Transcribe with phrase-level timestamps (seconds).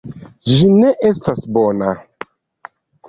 [0.53, 1.93] Ĝi ne estas bona.